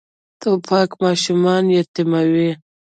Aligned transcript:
توپک 0.41 0.89
ماشومان 1.03 1.63
یتیموي. 1.77 2.49